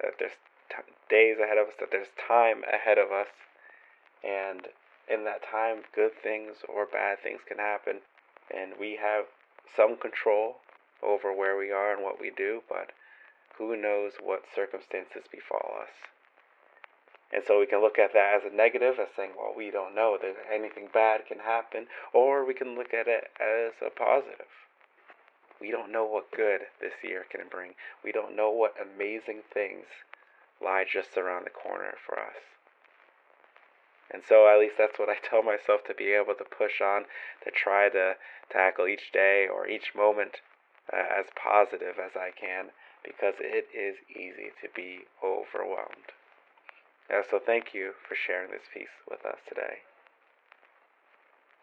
that 0.00 0.14
there's 0.18 0.38
t- 0.70 0.92
days 1.10 1.38
ahead 1.42 1.58
of 1.58 1.68
us, 1.68 1.74
that 1.80 1.90
there's 1.90 2.08
time 2.16 2.62
ahead 2.72 2.98
of 2.98 3.10
us, 3.10 3.28
and 4.22 4.68
in 5.10 5.24
that 5.24 5.42
time, 5.42 5.82
good 5.94 6.12
things 6.22 6.58
or 6.68 6.86
bad 6.86 7.18
things 7.22 7.40
can 7.46 7.58
happen, 7.58 8.00
and 8.54 8.72
we 8.78 8.98
have 9.00 9.26
some 9.74 9.96
control 9.96 10.56
over 11.02 11.32
where 11.32 11.56
we 11.56 11.70
are 11.70 11.92
and 11.92 12.02
what 12.02 12.20
we 12.20 12.30
do, 12.30 12.62
but 12.68 12.90
who 13.56 13.76
knows 13.76 14.12
what 14.22 14.44
circumstances 14.54 15.24
befall 15.30 15.74
us. 15.80 15.90
And 17.32 17.44
so 17.46 17.60
we 17.60 17.66
can 17.66 17.82
look 17.82 17.98
at 17.98 18.14
that 18.14 18.34
as 18.36 18.50
a 18.50 18.54
negative, 18.54 18.98
as 18.98 19.08
saying, 19.14 19.32
well, 19.36 19.52
we 19.54 19.70
don't 19.70 19.94
know 19.94 20.16
that 20.20 20.34
anything 20.52 20.88
bad 20.92 21.26
can 21.26 21.40
happen, 21.40 21.86
or 22.12 22.44
we 22.44 22.54
can 22.54 22.74
look 22.74 22.94
at 22.94 23.06
it 23.06 23.30
as 23.38 23.72
a 23.84 23.90
positive. 23.90 24.48
We 25.60 25.70
don't 25.70 25.92
know 25.92 26.04
what 26.04 26.30
good 26.30 26.62
this 26.80 26.94
year 27.02 27.26
can 27.28 27.48
bring. 27.50 27.74
We 28.02 28.12
don't 28.12 28.36
know 28.36 28.50
what 28.50 28.74
amazing 28.80 29.42
things 29.52 29.86
lie 30.62 30.84
just 30.90 31.16
around 31.16 31.44
the 31.44 31.50
corner 31.50 31.94
for 32.04 32.18
us. 32.18 32.36
And 34.10 34.22
so, 34.26 34.48
at 34.48 34.58
least 34.58 34.76
that's 34.78 34.98
what 34.98 35.10
I 35.10 35.16
tell 35.22 35.42
myself 35.42 35.84
to 35.84 35.94
be 35.94 36.12
able 36.12 36.34
to 36.34 36.44
push 36.44 36.80
on, 36.80 37.04
to 37.44 37.50
try 37.50 37.90
to 37.90 38.16
tackle 38.50 38.88
each 38.88 39.12
day 39.12 39.46
or 39.46 39.68
each 39.68 39.94
moment 39.94 40.40
uh, 40.90 40.96
as 40.96 41.26
positive 41.36 41.98
as 41.98 42.16
I 42.16 42.30
can, 42.30 42.70
because 43.04 43.34
it 43.38 43.68
is 43.76 43.96
easy 44.08 44.50
to 44.62 44.68
be 44.74 45.00
overwhelmed. 45.22 46.16
Uh, 47.10 47.22
so, 47.30 47.40
thank 47.44 47.72
you 47.72 47.92
for 48.06 48.14
sharing 48.14 48.50
this 48.50 48.68
piece 48.72 48.92
with 49.08 49.24
us 49.24 49.38
today. 49.48 49.78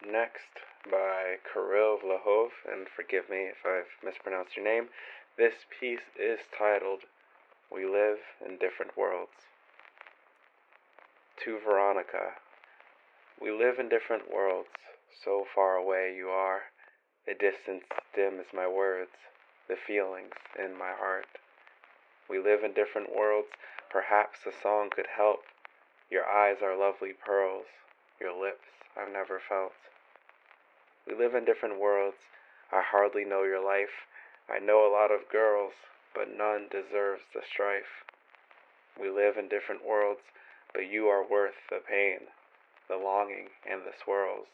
Next, 0.01 0.57
by 0.89 1.37
Kirill 1.53 1.99
Vlahov, 1.99 2.49
and 2.71 2.87
forgive 2.89 3.29
me 3.29 3.49
if 3.53 3.61
I've 3.63 4.03
mispronounced 4.03 4.57
your 4.57 4.65
name. 4.65 4.89
This 5.37 5.53
piece 5.79 6.09
is 6.19 6.39
titled 6.57 7.01
We 7.71 7.85
Live 7.85 8.17
in 8.43 8.57
Different 8.57 8.97
Worlds. 8.97 9.45
To 11.43 11.59
Veronica, 11.59 12.41
we 13.39 13.51
live 13.51 13.77
in 13.77 13.87
different 13.87 14.33
worlds, 14.33 14.69
so 15.23 15.45
far 15.53 15.75
away 15.75 16.15
you 16.17 16.29
are. 16.29 16.61
The 17.27 17.33
distance 17.33 17.83
dims 18.15 18.45
my 18.53 18.67
words, 18.67 19.11
the 19.67 19.75
feelings 19.75 20.33
in 20.57 20.77
my 20.77 20.93
heart. 20.97 21.27
We 22.29 22.39
live 22.39 22.63
in 22.63 22.73
different 22.73 23.15
worlds, 23.15 23.49
perhaps 23.95 24.39
a 24.45 24.51
song 24.51 24.89
could 24.93 25.07
help. 25.15 25.47
Your 26.11 26.27
eyes 26.27 26.57
are 26.61 26.75
lovely 26.75 27.13
pearls, 27.13 27.63
your 28.19 28.35
lips 28.35 28.67
I've 28.91 29.07
never 29.07 29.39
felt. 29.39 29.71
We 31.07 31.15
live 31.15 31.33
in 31.33 31.45
different 31.45 31.79
worlds. 31.79 32.17
I 32.73 32.83
hardly 32.83 33.23
know 33.23 33.43
your 33.43 33.63
life. 33.63 34.03
I 34.51 34.59
know 34.59 34.83
a 34.85 34.91
lot 34.91 35.15
of 35.15 35.31
girls, 35.31 35.71
but 36.13 36.27
none 36.27 36.67
deserves 36.69 37.23
the 37.33 37.39
strife. 37.39 38.03
We 38.99 39.09
live 39.09 39.37
in 39.37 39.47
different 39.47 39.87
worlds, 39.87 40.27
but 40.73 40.91
you 40.91 41.07
are 41.07 41.23
worth 41.23 41.55
the 41.69 41.79
pain, 41.79 42.27
the 42.89 42.97
longing, 42.97 43.47
and 43.63 43.83
the 43.83 43.95
swirls 43.95 44.47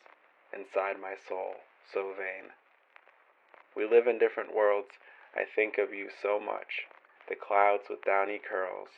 inside 0.53 1.01
my 1.01 1.15
soul, 1.17 1.65
so 1.91 2.13
vain. 2.13 2.53
We 3.75 3.89
live 3.89 4.05
in 4.05 4.19
different 4.19 4.53
worlds. 4.53 5.01
I 5.35 5.45
think 5.49 5.79
of 5.79 5.95
you 5.95 6.09
so 6.21 6.39
much. 6.39 6.85
The 7.27 7.33
clouds 7.33 7.89
with 7.89 8.05
downy 8.05 8.37
curls 8.37 8.89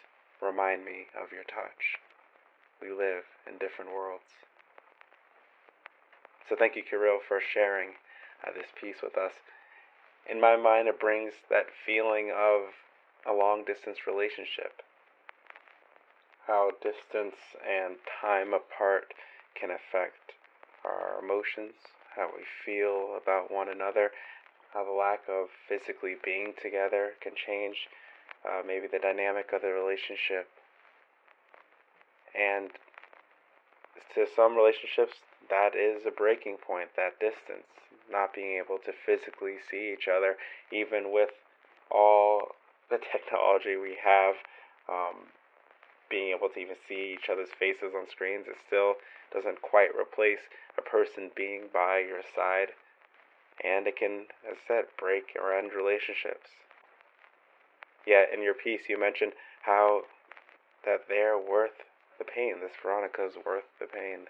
remind 0.42 0.86
me 0.86 1.08
of 1.16 1.32
your 1.32 1.44
touch. 1.44 1.98
We 2.82 2.92
live 2.92 3.24
in 3.48 3.58
different 3.58 3.92
worlds. 3.92 4.24
So 6.48 6.56
thank 6.56 6.76
you, 6.76 6.84
Kirill, 6.84 7.20
for 7.26 7.40
sharing 7.40 7.92
uh, 8.46 8.52
this 8.54 8.68
piece 8.80 9.02
with 9.02 9.18
us. 9.18 9.34
In 10.30 10.40
my 10.40 10.56
mind, 10.56 10.88
it 10.88 11.00
brings 11.00 11.34
that 11.50 11.68
feeling 11.86 12.32
of 12.32 12.74
a 13.26 13.34
long 13.34 13.64
distance 13.64 14.06
relationship. 14.08 14.82
How 16.48 16.72
distance 16.82 17.36
and 17.68 17.96
time 18.22 18.54
apart 18.54 19.14
can 19.56 19.72
affect 19.72 20.34
our 20.84 21.20
emotions, 21.24 21.74
how 22.16 22.30
we 22.36 22.44
feel 22.66 23.16
about 23.22 23.50
one 23.52 23.70
another, 23.70 24.12
how 24.74 24.84
the 24.84 24.92
lack 24.92 25.22
of 25.30 25.48
physically 25.68 26.16
being 26.24 26.54
together 26.62 27.14
can 27.22 27.34
change 27.36 27.88
uh, 28.46 28.62
maybe 28.66 28.88
the 28.88 29.00
dynamic 29.00 29.52
of 29.54 29.62
the 29.62 29.72
relationship. 29.72 30.48
And 32.36 32.70
to 34.16 34.26
some 34.36 34.56
relationships, 34.56 35.22
that 35.50 35.76
is 35.76 36.06
a 36.06 36.12
breaking 36.12 36.58
point, 36.58 36.90
that 36.96 37.20
distance, 37.20 37.68
not 38.12 38.34
being 38.34 38.58
able 38.58 38.78
to 38.86 38.92
physically 39.06 39.58
see 39.70 39.94
each 39.94 40.08
other, 40.08 40.36
even 40.72 41.12
with 41.12 41.30
all 41.92 42.56
the 42.90 43.00
technology 43.12 43.76
we 43.76 43.98
have. 44.04 44.36
Um, 44.90 45.32
being 46.10 46.36
able 46.36 46.50
to 46.50 46.60
even 46.60 46.76
see 46.88 47.18
each 47.18 47.30
other's 47.32 47.50
faces 47.58 47.98
on 47.98 48.06
screens, 48.08 48.46
it 48.48 48.58
still 48.68 48.96
doesn't 49.34 49.64
quite 49.64 49.90
replace 49.98 50.46
a 50.78 50.82
person 50.82 51.32
being 51.36 51.64
by 51.74 51.98
your 51.98 52.22
side. 52.36 52.70
And 53.64 53.88
it 53.88 53.98
can, 53.98 54.30
as 54.46 54.58
I 54.62 54.68
said, 54.68 54.86
break 55.00 55.34
or 55.42 55.58
end 55.58 55.72
relationships. 55.74 56.54
Yet 58.06 58.30
in 58.34 58.42
your 58.44 58.54
piece, 58.54 58.90
you 58.90 59.00
mentioned 59.00 59.34
how 59.64 60.04
that 60.86 61.08
they're 61.08 61.38
worth 61.38 61.84
the 62.18 62.26
pain. 62.26 62.56
This 62.62 62.76
Veronica's 62.82 63.36
worth 63.46 63.68
the 63.80 63.88
pain. 63.88 64.28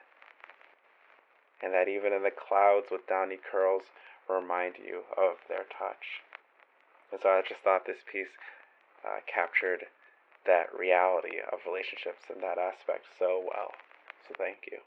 And 1.61 1.73
that 1.73 1.87
even 1.87 2.13
in 2.13 2.23
the 2.23 2.31
clouds 2.31 2.87
with 2.91 3.07
downy 3.07 3.39
curls 3.39 3.83
remind 4.29 4.75
you 4.77 5.03
of 5.17 5.37
their 5.49 5.65
touch. 5.77 6.21
And 7.11 7.19
so 7.21 7.29
I 7.29 7.41
just 7.47 7.61
thought 7.61 7.85
this 7.85 8.03
piece 8.11 8.33
uh, 9.05 9.19
captured 9.27 9.85
that 10.45 10.67
reality 10.77 11.39
of 11.51 11.59
relationships 11.65 12.29
and 12.29 12.41
that 12.43 12.57
aspect 12.57 13.05
so 13.17 13.41
well. 13.41 13.71
So 14.27 14.35
thank 14.37 14.67
you. 14.71 14.79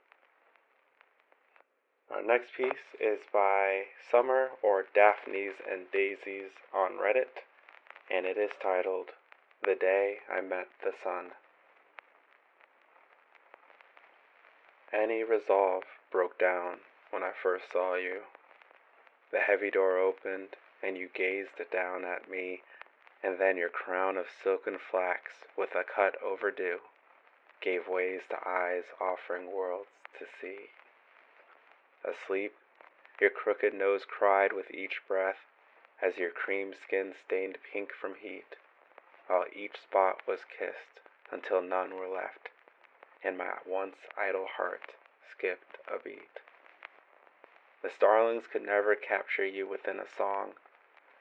Our 2.10 2.22
next 2.22 2.54
piece 2.56 2.94
is 3.00 3.20
by 3.32 3.82
Summer 4.10 4.48
or 4.62 4.84
Daphnes 4.94 5.54
and 5.70 5.90
Daisies 5.92 6.52
on 6.72 6.92
Reddit, 6.92 7.42
and 8.10 8.26
it 8.26 8.36
is 8.36 8.50
titled 8.62 9.10
The 9.64 9.74
Day 9.74 10.18
I 10.30 10.40
Met 10.40 10.68
the 10.82 10.92
Sun. 11.02 11.32
Any 14.92 15.24
resolve 15.24 15.84
broke 16.10 16.38
down 16.38 16.78
when 17.10 17.22
I 17.22 17.32
first 17.42 17.72
saw 17.72 17.94
you. 17.96 18.20
The 19.32 19.40
heavy 19.40 19.70
door 19.70 19.98
opened, 19.98 20.56
and 20.82 20.96
you 20.96 21.08
gazed 21.14 21.60
down 21.72 22.04
at 22.04 22.30
me 22.30 22.62
and 23.22 23.40
then 23.40 23.56
your 23.56 23.68
crown 23.68 24.16
of 24.16 24.26
silken 24.42 24.78
flax, 24.78 25.32
with 25.56 25.74
a 25.74 25.82
cut 25.82 26.14
overdue, 26.22 26.78
gave 27.60 27.88
ways 27.88 28.20
to 28.30 28.36
eyes 28.48 28.84
offering 29.00 29.52
worlds 29.52 29.88
to 30.18 30.26
see. 30.40 30.70
Asleep, 32.04 32.54
your 33.20 33.30
crooked 33.30 33.74
nose 33.74 34.02
cried 34.06 34.52
with 34.52 34.70
each 34.70 35.00
breath 35.08 35.38
as 36.02 36.16
your 36.18 36.30
cream 36.30 36.72
skin 36.74 37.14
stained 37.24 37.58
pink 37.72 37.92
from 37.92 38.14
heat, 38.20 38.56
while 39.26 39.44
each 39.54 39.80
spot 39.80 40.26
was 40.26 40.40
kissed 40.58 41.00
until 41.32 41.62
none 41.62 41.96
were 41.96 42.08
left, 42.08 42.48
and 43.22 43.36
my 43.38 43.52
once 43.66 43.96
idle 44.16 44.46
heart 44.56 44.92
skipped 45.30 45.78
a 45.88 45.98
beat. 46.02 46.40
The 47.82 47.90
starlings 47.90 48.44
could 48.46 48.62
never 48.62 48.94
capture 48.94 49.46
you 49.46 49.68
within 49.68 49.98
a 49.98 50.08
song 50.08 50.54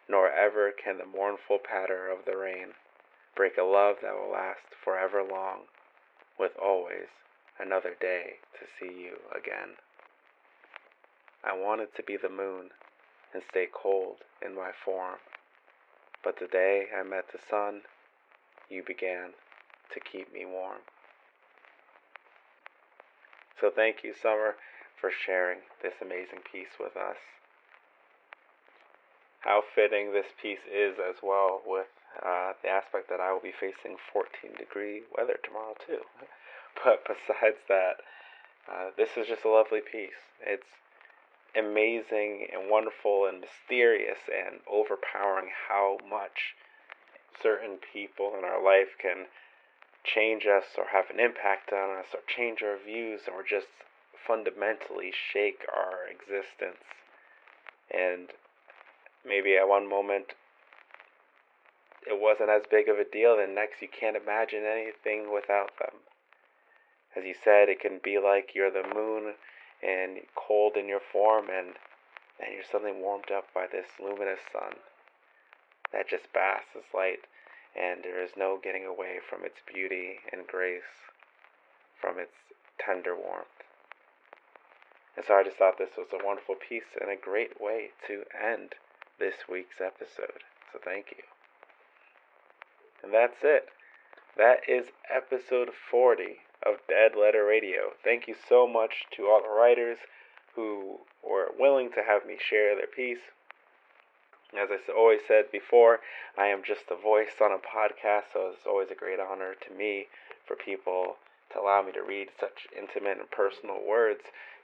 nor 0.08 0.29
ever 0.29 0.72
can 0.72 0.98
the 0.98 1.05
mournful 1.05 1.60
patter 1.60 2.10
of 2.10 2.25
the 2.25 2.38
rain 2.38 2.74
break 3.36 3.58
a 3.58 3.63
love 3.63 3.98
that 4.01 4.13
will 4.13 4.32
last 4.32 4.74
forever 4.84 5.22
long, 5.22 5.62
with 6.39 6.51
always 6.62 7.08
another 7.60 7.96
day 8.00 8.36
to 8.53 8.65
see 8.79 8.94
you 8.94 9.17
again. 9.36 9.75
I 11.44 11.53
wanted 11.53 11.94
to 11.96 12.03
be 12.03 12.17
the 12.17 12.29
moon 12.29 12.70
and 13.36 13.44
stay 13.50 13.68
cold 13.72 14.24
in 14.42 14.56
my 14.56 14.72
form, 14.72 15.20
but 16.24 16.39
the 16.39 16.48
day 16.48 16.88
I 16.98 17.04
met 17.04 17.25
the 17.34 17.39
sun, 17.50 17.82
you 18.70 18.82
began 18.82 19.34
to 19.94 20.00
keep 20.00 20.34
me 20.34 20.46
warm. 20.46 20.80
So 23.60 23.70
thank 23.70 24.04
you, 24.04 24.13
Summer, 24.13 24.56
for 25.00 25.12
sharing 25.12 25.60
this 25.84 25.96
amazing 26.01 26.39
piece 26.51 26.80
with 26.80 26.96
us 26.96 27.18
how 29.46 29.62
fitting 29.75 30.12
this 30.12 30.25
piece 30.42 30.65
is 30.65 30.98
as 30.98 31.18
well 31.22 31.62
with 31.65 31.86
uh, 32.25 32.54
the 32.63 32.70
aspect 32.70 33.10
that 33.10 33.20
I 33.20 33.32
will 33.32 33.39
be 33.39 33.54
facing 33.54 33.96
14 34.12 34.58
degree 34.58 35.04
weather 35.15 35.38
tomorrow 35.44 35.75
too. 35.86 36.01
But 36.83 37.07
besides 37.07 37.64
that, 37.70 38.03
uh, 38.68 38.90
this 38.98 39.16
is 39.16 39.27
just 39.27 39.46
a 39.46 39.50
lovely 39.50 39.79
piece. 39.79 40.27
It's 40.42 40.68
amazing 41.57 42.48
and 42.51 42.70
wonderful 42.70 43.25
and 43.25 43.41
mysterious 43.41 44.20
and 44.27 44.59
overpowering 44.68 45.50
how 45.70 45.98
much 46.09 46.55
certain 47.41 47.77
people 47.94 48.33
in 48.37 48.44
our 48.44 48.63
life 48.63 48.98
can 49.01 49.25
change 50.03 50.46
us 50.46 50.65
or 50.77 50.85
have 50.91 51.09
an 51.09 51.20
impact 51.20 51.72
on 51.74 51.98
us 51.98 52.07
or 52.13 52.20
change 52.27 52.61
our 52.61 52.77
views 52.77 53.22
or 53.27 53.44
just 53.44 53.68
fundamentally 54.27 55.11
shake 55.11 55.65
our 55.74 56.07
existence. 56.09 56.83
And 57.91 58.29
maybe 59.25 59.55
at 59.57 59.68
one 59.68 59.89
moment 59.89 60.33
it 62.05 62.22
wasn't 62.22 62.50
as 62.50 62.63
big 62.70 62.87
of 62.87 63.00
a 63.00 63.03
deal, 63.03 63.37
then 63.37 63.55
next 63.55 63.81
you 63.81 63.87
can't 63.87 64.15
imagine 64.15 64.63
anything 64.63 65.33
without 65.33 65.72
them. 65.79 66.05
As 67.15 67.24
you 67.24 67.33
said, 67.33 67.70
it 67.70 67.79
can 67.79 68.00
be 68.03 68.20
like 68.20 68.53
you're 68.53 68.72
the 68.72 68.83
moon 68.94 69.33
and 69.86 70.20
cold 70.34 70.76
in 70.76 70.88
your 70.88 71.00
form, 71.00 71.46
and 71.50 71.76
then 72.40 72.50
you're 72.54 72.64
suddenly 72.70 72.94
warmed 72.94 73.32
up 73.32 73.46
by 73.54 73.68
this 73.72 73.86
luminous 74.02 74.42
sun 74.52 74.82
that 75.94 76.10
just 76.10 76.34
basks 76.34 76.76
its 76.76 76.94
light, 76.94 77.30
and 77.78 78.04
there 78.04 78.22
is 78.22 78.32
no 78.36 78.60
getting 78.62 78.86
away 78.86 79.20
from 79.22 79.46
its 79.46 79.62
beauty 79.72 80.20
and 80.32 80.48
grace, 80.48 81.12
from 82.02 82.18
its 82.18 82.34
tender 82.80 83.16
warmth. 83.16 83.48
And 85.16 85.26
so 85.26 85.36
I 85.36 85.44
just 85.44 85.58
thought 85.58 85.78
this 85.78 85.96
was 85.98 86.08
a 86.12 86.26
wonderful 86.26 86.56
piece 86.56 86.98
and 87.00 87.10
a 87.10 87.16
great 87.16 87.62
way 87.62 87.92
to 88.08 88.24
end 88.36 88.76
this 89.20 89.48
week's 89.50 89.80
episode. 89.80 90.44
So 90.74 90.80
thank 90.84 91.08
you. 91.12 91.24
And 93.02 93.14
that's 93.14 93.44
it. 93.44 93.70
That 94.36 94.60
is 94.68 94.88
episode 95.14 95.70
40 95.90 96.40
of 96.63 96.75
Dead 96.87 97.11
Letter 97.20 97.46
Radio. 97.46 97.94
Thank 98.03 98.27
you 98.27 98.35
so 98.48 98.68
much 98.68 99.05
to 99.15 99.27
all 99.27 99.41
the 99.41 99.50
writers 99.50 99.98
who 100.55 101.00
were 101.24 101.51
willing 101.59 101.89
to 101.91 102.03
have 102.07 102.25
me 102.25 102.37
share 102.37 102.75
their 102.75 102.87
piece. 102.87 103.31
As 104.53 104.70
I 104.72 104.79
always 104.91 105.20
said 105.27 105.51
before, 105.51 106.00
I 106.37 106.48
am 106.48 106.61
just 106.65 106.85
a 106.89 106.96
voice 106.96 107.41
on 107.41 107.51
a 107.51 107.57
podcast, 107.57 108.31
so 108.33 108.51
it's 108.53 108.65
always 108.65 108.89
a 108.91 108.96
great 108.96 109.20
honor 109.20 109.53
to 109.68 109.74
me 109.74 110.07
for 110.48 110.55
people 110.55 111.18
to 111.51 111.59
allow 111.59 111.81
me 111.81 111.91
to 111.91 112.03
read 112.03 112.29
such 112.39 112.68
intimate 112.77 113.20
and 113.20 113.29
personal 113.31 113.79
words 113.85 114.22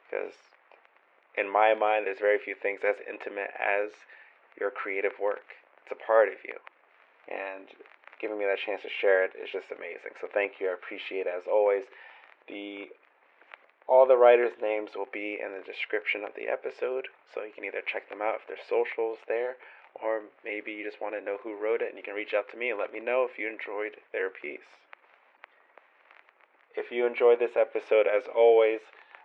because 0.09 0.33
in 1.37 1.51
my 1.51 1.73
mind 1.73 2.05
there's 2.05 2.19
very 2.19 2.37
few 2.37 2.55
things 2.55 2.81
as 2.87 2.95
intimate 3.07 3.51
as 3.55 3.91
your 4.59 4.71
creative 4.71 5.13
work. 5.21 5.55
It's 5.83 5.91
a 5.91 6.05
part 6.05 6.27
of 6.27 6.35
you. 6.45 6.55
And 7.27 7.67
giving 8.21 8.37
me 8.37 8.45
that 8.45 8.61
chance 8.63 8.83
to 8.83 8.89
share 8.89 9.25
it 9.25 9.33
is 9.35 9.49
just 9.51 9.73
amazing. 9.73 10.13
So 10.21 10.27
thank 10.31 10.61
you. 10.61 10.69
I 10.69 10.73
appreciate 10.73 11.25
it 11.25 11.33
as 11.35 11.49
always. 11.49 11.83
The 12.47 12.89
all 13.87 14.05
the 14.05 14.15
writers' 14.15 14.55
names 14.61 14.91
will 14.95 15.09
be 15.11 15.39
in 15.43 15.51
the 15.51 15.65
description 15.65 16.23
of 16.23 16.31
the 16.37 16.47
episode, 16.47 17.09
so 17.33 17.43
you 17.43 17.51
can 17.51 17.65
either 17.65 17.81
check 17.81 18.07
them 18.07 18.21
out 18.21 18.39
if 18.39 18.47
their 18.47 18.61
socials 18.61 19.17
there, 19.27 19.57
or 19.95 20.21
maybe 20.45 20.71
you 20.71 20.85
just 20.85 21.01
want 21.01 21.15
to 21.15 21.19
know 21.19 21.37
who 21.43 21.59
wrote 21.59 21.81
it 21.81 21.89
and 21.89 21.97
you 21.97 22.03
can 22.03 22.15
reach 22.15 22.33
out 22.33 22.47
to 22.51 22.57
me 22.57 22.69
and 22.69 22.79
let 22.79 22.93
me 22.93 23.01
know 23.01 23.27
if 23.29 23.37
you 23.37 23.49
enjoyed 23.49 23.97
their 24.13 24.29
piece. 24.29 24.79
If 26.77 26.91
you 26.91 27.05
enjoyed 27.05 27.39
this 27.39 27.57
episode, 27.57 28.07
as 28.07 28.23
always, 28.33 28.79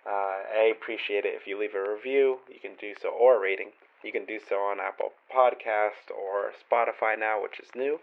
uh, 0.04 0.42
I 0.50 0.72
appreciate 0.74 1.24
it 1.24 1.34
if 1.34 1.46
you 1.46 1.58
leave 1.58 1.74
a 1.74 1.90
review. 1.90 2.38
You 2.48 2.58
can 2.58 2.74
do 2.80 2.94
so, 3.00 3.08
or 3.08 3.36
a 3.36 3.40
rating. 3.40 3.70
You 4.02 4.10
can 4.10 4.24
do 4.24 4.38
so 4.38 4.56
on 4.56 4.80
Apple 4.80 5.12
Podcast 5.32 6.10
or 6.10 6.52
Spotify 6.58 7.18
now, 7.18 7.42
which 7.42 7.60
is 7.60 7.68
new, 7.74 8.00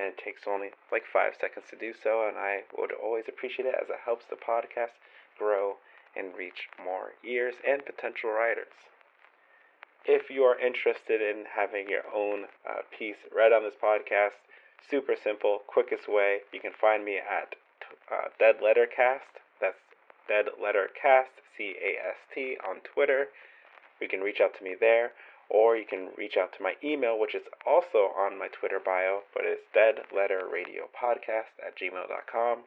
and 0.00 0.08
it 0.08 0.18
takes 0.18 0.48
only 0.48 0.70
like 0.90 1.04
five 1.04 1.34
seconds 1.38 1.66
to 1.68 1.76
do 1.76 1.92
so. 1.92 2.26
And 2.26 2.38
I 2.38 2.64
would 2.78 2.92
always 2.92 3.24
appreciate 3.28 3.66
it 3.66 3.74
as 3.76 3.90
it 3.90 4.00
helps 4.04 4.24
the 4.24 4.36
podcast 4.36 4.96
grow 5.38 5.76
and 6.16 6.34
reach 6.36 6.68
more 6.82 7.12
ears 7.22 7.54
and 7.66 7.84
potential 7.84 8.30
writers. 8.30 8.72
If 10.06 10.30
you 10.30 10.42
are 10.44 10.58
interested 10.58 11.20
in 11.20 11.44
having 11.54 11.90
your 11.90 12.08
own 12.14 12.46
uh, 12.64 12.80
piece 12.96 13.20
read 13.36 13.52
on 13.52 13.62
this 13.62 13.76
podcast, 13.76 14.40
super 14.88 15.14
simple, 15.22 15.60
quickest 15.66 16.08
way, 16.08 16.38
you 16.52 16.60
can 16.60 16.72
find 16.72 17.04
me 17.04 17.18
at 17.18 17.54
uh, 18.10 18.28
Dead 18.38 18.56
Letter 18.64 18.86
Cast. 18.88 19.44
That's 19.60 19.76
Dead 20.26 20.46
Letter 20.60 20.88
Cast, 21.00 21.44
C 21.56 21.74
A 21.76 22.08
S 22.08 22.16
T, 22.34 22.56
on 22.66 22.76
Twitter. 22.80 23.28
You 24.00 24.08
can 24.08 24.20
reach 24.20 24.40
out 24.40 24.56
to 24.56 24.64
me 24.64 24.74
there 24.80 25.12
or 25.50 25.76
you 25.76 25.84
can 25.84 26.10
reach 26.16 26.36
out 26.36 26.52
to 26.52 26.62
my 26.62 26.74
email, 26.82 27.18
which 27.18 27.34
is 27.34 27.42
also 27.66 28.14
on 28.16 28.38
my 28.38 28.46
Twitter 28.48 28.78
bio, 28.78 29.22
but 29.34 29.42
it's 29.44 29.66
deadletterradiopodcast 29.74 31.58
at 31.66 31.76
gmail.com. 31.76 32.58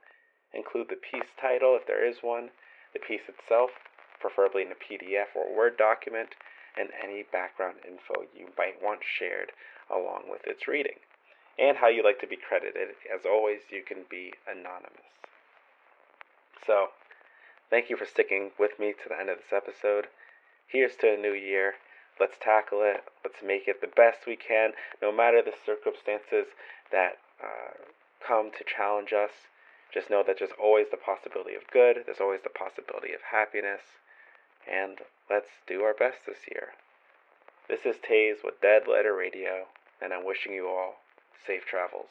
Include 0.53 0.89
the 0.89 0.99
piece 0.99 1.31
title 1.39 1.77
if 1.79 1.87
there 1.87 2.05
is 2.05 2.17
one, 2.21 2.49
the 2.93 2.99
piece 2.99 3.23
itself, 3.27 3.71
preferably 4.19 4.63
in 4.63 4.71
a 4.71 4.75
PDF 4.75 5.31
or 5.33 5.55
Word 5.55 5.77
document, 5.77 6.35
and 6.77 6.89
any 7.01 7.23
background 7.23 7.77
info 7.87 8.27
you 8.35 8.47
might 8.57 8.83
want 8.83 8.99
shared 9.01 9.51
along 9.89 10.23
with 10.29 10.45
its 10.45 10.67
reading, 10.67 10.99
and 11.57 11.77
how 11.77 11.87
you'd 11.87 12.05
like 12.05 12.19
to 12.19 12.27
be 12.27 12.37
credited. 12.37 12.89
As 13.13 13.25
always, 13.25 13.61
you 13.69 13.81
can 13.81 14.03
be 14.09 14.33
anonymous. 14.45 15.07
So, 16.67 16.87
thank 17.69 17.89
you 17.89 17.95
for 17.95 18.05
sticking 18.05 18.51
with 18.59 18.79
me 18.79 18.93
to 18.93 19.09
the 19.09 19.19
end 19.19 19.29
of 19.29 19.37
this 19.37 19.53
episode. 19.53 20.07
Here's 20.67 20.95
to 20.97 21.13
a 21.13 21.17
new 21.17 21.33
year 21.33 21.75
Let's 22.19 22.37
tackle 22.39 22.81
it. 22.83 23.03
Let's 23.23 23.41
make 23.43 23.67
it 23.67 23.81
the 23.81 23.87
best 23.87 24.27
we 24.27 24.35
can, 24.35 24.71
no 25.01 25.11
matter 25.11 25.41
the 25.41 25.53
circumstances 25.65 26.53
that 26.91 27.17
uh, 27.41 27.73
come 28.25 28.51
to 28.57 28.63
challenge 28.63 29.13
us. 29.13 29.49
Just 29.93 30.09
know 30.09 30.23
that 30.25 30.37
there's 30.39 30.57
always 30.61 30.87
the 30.89 30.97
possibility 30.97 31.55
of 31.55 31.69
good, 31.71 32.03
there's 32.05 32.21
always 32.21 32.41
the 32.43 32.49
possibility 32.49 33.13
of 33.13 33.21
happiness, 33.31 33.81
and 34.65 34.99
let's 35.29 35.49
do 35.67 35.83
our 35.83 35.93
best 35.93 36.25
this 36.25 36.49
year. 36.49 36.73
This 37.67 37.85
is 37.85 38.01
Taze 38.01 38.43
with 38.43 38.61
Dead 38.61 38.83
Letter 38.87 39.15
Radio, 39.15 39.67
and 40.01 40.11
I'm 40.11 40.25
wishing 40.25 40.53
you 40.53 40.67
all 40.67 41.01
safe 41.45 41.65
travels. 41.65 42.09